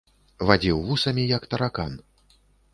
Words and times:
Вадзіў 0.51 0.81
вусамі, 0.87 1.27
як 1.37 1.47
таракан. 1.53 1.93